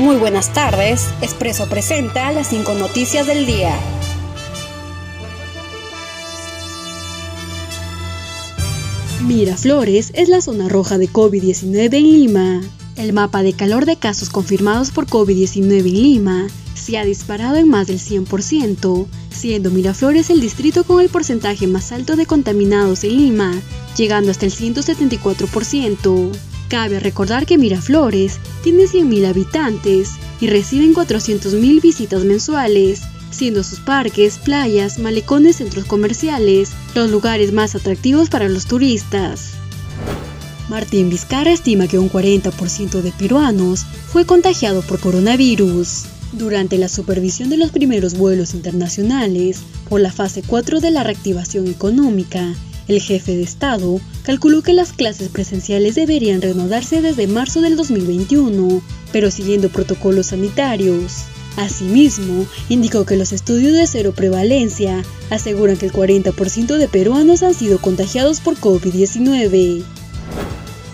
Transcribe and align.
Muy 0.00 0.16
buenas 0.16 0.50
tardes, 0.54 1.10
Expreso 1.20 1.68
presenta 1.68 2.32
las 2.32 2.48
cinco 2.48 2.72
noticias 2.72 3.26
del 3.26 3.44
día. 3.44 3.78
Miraflores 9.26 10.10
es 10.14 10.30
la 10.30 10.40
zona 10.40 10.70
roja 10.70 10.96
de 10.96 11.06
COVID-19 11.10 11.94
en 11.98 12.12
Lima. 12.12 12.60
El 12.96 13.12
mapa 13.12 13.42
de 13.42 13.52
calor 13.52 13.84
de 13.84 13.96
casos 13.96 14.30
confirmados 14.30 14.90
por 14.90 15.06
COVID-19 15.06 15.80
en 15.80 16.02
Lima 16.02 16.46
se 16.74 16.96
ha 16.96 17.04
disparado 17.04 17.56
en 17.56 17.68
más 17.68 17.86
del 17.86 17.98
100%, 17.98 19.06
siendo 19.28 19.70
Miraflores 19.70 20.30
el 20.30 20.40
distrito 20.40 20.84
con 20.84 21.02
el 21.02 21.10
porcentaje 21.10 21.66
más 21.66 21.92
alto 21.92 22.16
de 22.16 22.24
contaminados 22.24 23.04
en 23.04 23.18
Lima, 23.18 23.52
llegando 23.98 24.30
hasta 24.30 24.46
el 24.46 24.52
174%. 24.52 26.49
Cabe 26.70 27.00
recordar 27.00 27.46
que 27.46 27.58
Miraflores 27.58 28.38
tiene 28.62 28.84
100.000 28.84 29.26
habitantes 29.26 30.12
y 30.40 30.46
reciben 30.46 30.94
400.000 30.94 31.82
visitas 31.82 32.22
mensuales, 32.22 33.00
siendo 33.32 33.64
sus 33.64 33.80
parques, 33.80 34.38
playas, 34.38 35.00
malecones, 35.00 35.56
centros 35.56 35.84
comerciales 35.84 36.70
los 36.94 37.10
lugares 37.10 37.52
más 37.52 37.74
atractivos 37.74 38.30
para 38.30 38.48
los 38.48 38.66
turistas. 38.66 39.50
Martín 40.68 41.10
Vizcarra 41.10 41.50
estima 41.50 41.88
que 41.88 41.98
un 41.98 42.08
40% 42.08 43.02
de 43.02 43.10
peruanos 43.10 43.84
fue 44.06 44.24
contagiado 44.24 44.82
por 44.82 45.00
coronavirus. 45.00 46.04
Durante 46.32 46.78
la 46.78 46.88
supervisión 46.88 47.50
de 47.50 47.56
los 47.56 47.72
primeros 47.72 48.14
vuelos 48.14 48.54
internacionales 48.54 49.58
por 49.88 50.00
la 50.00 50.12
fase 50.12 50.44
4 50.46 50.78
de 50.78 50.92
la 50.92 51.02
reactivación 51.02 51.66
económica, 51.66 52.54
el 52.88 53.00
jefe 53.00 53.36
de 53.36 53.42
Estado 53.42 54.00
calculó 54.22 54.62
que 54.62 54.72
las 54.72 54.92
clases 54.92 55.28
presenciales 55.28 55.94
deberían 55.94 56.42
reanudarse 56.42 57.02
desde 57.02 57.26
marzo 57.26 57.60
del 57.60 57.76
2021, 57.76 58.82
pero 59.12 59.30
siguiendo 59.30 59.68
protocolos 59.68 60.26
sanitarios. 60.26 61.24
Asimismo, 61.56 62.46
indicó 62.68 63.04
que 63.04 63.16
los 63.16 63.32
estudios 63.32 63.72
de 63.72 63.86
cero 63.86 64.12
prevalencia 64.14 65.02
aseguran 65.30 65.76
que 65.76 65.86
el 65.86 65.92
40% 65.92 66.76
de 66.76 66.88
peruanos 66.88 67.42
han 67.42 67.54
sido 67.54 67.78
contagiados 67.80 68.40
por 68.40 68.56
COVID-19. 68.56 69.82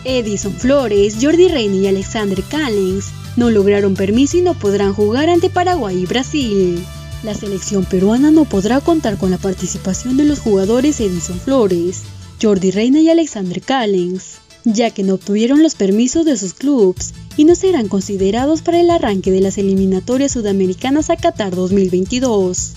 Edison 0.04 0.54
Flores, 0.54 1.16
Jordi 1.20 1.48
Reina 1.48 1.76
y 1.76 1.86
Alexander 1.88 2.42
Callens 2.42 3.06
no 3.36 3.50
lograron 3.50 3.94
permiso 3.94 4.38
y 4.38 4.40
no 4.40 4.54
podrán 4.54 4.92
jugar 4.92 5.28
ante 5.28 5.50
Paraguay 5.50 5.98
y 5.98 6.06
Brasil 6.06 6.84
la 7.22 7.34
selección 7.34 7.84
peruana 7.84 8.30
no 8.30 8.44
podrá 8.44 8.80
contar 8.80 9.16
con 9.18 9.30
la 9.30 9.38
participación 9.38 10.16
de 10.16 10.24
los 10.24 10.38
jugadores 10.38 11.00
Edison 11.00 11.40
Flores, 11.40 12.02
Jordi 12.40 12.70
Reina 12.70 13.00
y 13.00 13.08
Alexander 13.08 13.60
Callens, 13.60 14.38
ya 14.64 14.90
que 14.90 15.02
no 15.02 15.14
obtuvieron 15.14 15.62
los 15.62 15.74
permisos 15.74 16.24
de 16.24 16.36
sus 16.36 16.54
clubes 16.54 17.14
y 17.36 17.44
no 17.44 17.54
serán 17.54 17.88
considerados 17.88 18.62
para 18.62 18.80
el 18.80 18.90
arranque 18.90 19.30
de 19.30 19.40
las 19.40 19.58
eliminatorias 19.58 20.32
sudamericanas 20.32 21.10
a 21.10 21.16
Qatar 21.16 21.54
2022. 21.54 22.72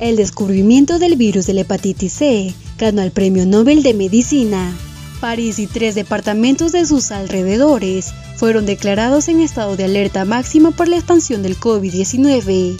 El 0.00 0.16
descubrimiento 0.16 0.98
del 0.98 1.16
virus 1.16 1.46
de 1.46 1.54
la 1.54 1.60
hepatitis 1.60 2.12
C 2.12 2.54
ganó 2.78 3.02
el 3.02 3.12
Premio 3.12 3.46
Nobel 3.46 3.82
de 3.82 3.94
Medicina. 3.94 4.72
París 5.20 5.60
y 5.60 5.68
tres 5.68 5.94
departamentos 5.94 6.72
de 6.72 6.84
sus 6.84 7.12
alrededores 7.12 8.12
fueron 8.36 8.66
declarados 8.66 9.28
en 9.28 9.40
estado 9.40 9.76
de 9.76 9.84
alerta 9.84 10.24
máxima 10.24 10.72
por 10.72 10.88
la 10.88 10.96
expansión 10.96 11.44
del 11.44 11.56
COVID-19. 11.56 12.76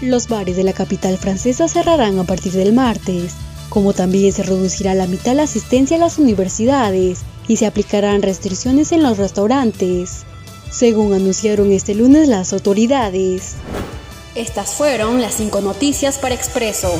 Los 0.00 0.28
bares 0.28 0.56
de 0.56 0.62
la 0.62 0.72
capital 0.72 1.18
francesa 1.18 1.66
cerrarán 1.66 2.18
a 2.20 2.24
partir 2.24 2.52
del 2.52 2.72
martes, 2.72 3.32
como 3.68 3.92
también 3.92 4.32
se 4.32 4.44
reducirá 4.44 4.92
a 4.92 4.94
la 4.94 5.08
mitad 5.08 5.34
la 5.34 5.42
asistencia 5.42 5.96
a 5.96 6.00
las 6.00 6.18
universidades 6.18 7.20
y 7.48 7.56
se 7.56 7.66
aplicarán 7.66 8.22
restricciones 8.22 8.92
en 8.92 9.02
los 9.02 9.18
restaurantes, 9.18 10.24
según 10.70 11.14
anunciaron 11.14 11.72
este 11.72 11.94
lunes 11.96 12.28
las 12.28 12.52
autoridades. 12.52 13.54
Estas 14.36 14.74
fueron 14.74 15.20
las 15.20 15.34
cinco 15.34 15.60
noticias 15.60 16.18
para 16.18 16.34
Expreso. 16.34 16.92